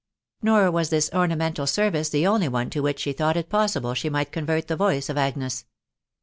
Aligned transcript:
Nor 0.41 0.71
was 0.71 0.89
this 0.89 1.11
ornamental 1.13 1.67
service 1.67 2.09
the 2.09 2.25
only 2.25 2.47
one 2.47 2.71
to 2.71 2.79
which 2.79 3.01
she 3.01 3.13
thought 3.13 3.37
it 3.37 3.49
possible 3.49 3.93
she 3.93 4.09
might 4.09 4.31
convert 4.31 4.67
the 4.67 4.75
voice 4.75 5.09
of 5.09 5.17
Agnes. 5.19 5.65